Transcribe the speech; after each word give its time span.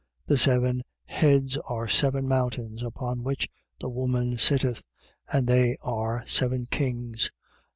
The 0.25 0.39
seven 0.39 0.81
heads 1.05 1.57
are 1.69 1.87
seven 1.87 2.27
mountains, 2.27 2.81
upon 2.81 3.21
which 3.21 3.47
the 3.79 3.87
woman 3.91 4.39
sitteth: 4.39 4.81
and 5.31 5.45
they 5.45 5.77
are 5.83 6.23
seven 6.25 6.65
kings. 6.65 7.29